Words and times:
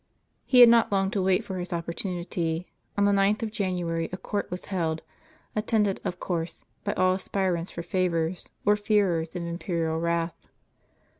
He 0.47 0.61
had 0.61 0.69
not 0.69 0.91
long 0.91 1.11
to 1.11 1.21
wait 1.21 1.43
for 1.43 1.59
his 1.59 1.71
opportunity. 1.71 2.65
On 2.97 3.03
the 3.03 3.11
9th 3.11 3.43
of 3.43 3.51
January 3.51 4.09
a 4.11 4.17
court 4.17 4.49
was 4.49 4.65
held, 4.73 5.03
attended, 5.55 6.01
of 6.03 6.19
course, 6.19 6.65
by 6.83 6.93
all 6.93 7.15
aspir 7.15 7.55
ants 7.55 7.69
for 7.69 7.83
favors, 7.83 8.49
or 8.65 8.75
fearers 8.75 9.35
of 9.35 9.43
imperial 9.43 9.99
wrath. 9.99 10.47